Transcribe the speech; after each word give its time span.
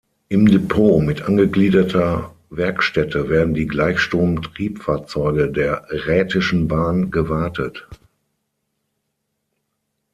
Im 0.29 0.47
Depot 0.47 1.03
mit 1.03 1.21
angegliederter 1.21 2.33
Werkstätte 2.49 3.29
werden 3.29 3.53
die 3.53 3.67
Gleichstrom-Triebfahrzeuge 3.67 5.51
der 5.51 5.85
Rhätischen 5.91 6.67
Bahn 6.67 7.11
gewartet. 7.11 7.87